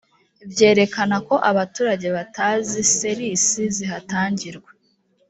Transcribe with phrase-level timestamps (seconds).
[0.51, 4.69] byerekana ko abaturage batazi ser isi zihatangirwa